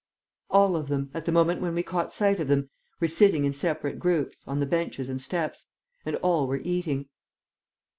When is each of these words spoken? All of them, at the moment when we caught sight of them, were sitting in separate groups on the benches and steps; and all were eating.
All 0.49 0.75
of 0.75 0.87
them, 0.87 1.11
at 1.13 1.25
the 1.25 1.31
moment 1.31 1.61
when 1.61 1.75
we 1.75 1.83
caught 1.83 2.11
sight 2.11 2.39
of 2.39 2.47
them, 2.47 2.71
were 2.99 3.07
sitting 3.07 3.45
in 3.45 3.53
separate 3.53 3.99
groups 3.99 4.43
on 4.47 4.59
the 4.59 4.65
benches 4.65 5.09
and 5.09 5.21
steps; 5.21 5.67
and 6.07 6.15
all 6.23 6.47
were 6.47 6.59
eating. 6.63 7.07